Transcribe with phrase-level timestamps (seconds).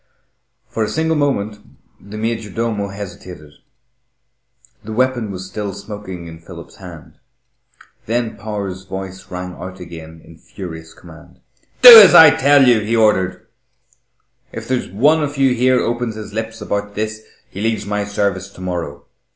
[0.67, 1.59] For a single moment
[1.99, 3.51] the major domo hesitated.
[4.83, 7.19] The weapon was still smoking in Philip's hand.
[8.07, 11.39] Then Power's voice rang out again in furious command.
[11.83, 13.45] "Do as I tell you," he ordered.
[14.51, 17.21] "If there's one of you here opens his lips about this,
[17.51, 19.05] he leaves my service to morrow.